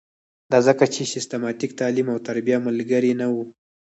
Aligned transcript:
دا 0.51 0.59
ځکه 0.67 0.83
چې 0.93 1.01
سیستماتیک 1.13 1.71
تعلیم 1.81 2.07
او 2.13 2.19
تربیه 2.27 2.57
ملګرې 2.67 3.11
نه 3.21 3.27
وه. 3.33 3.43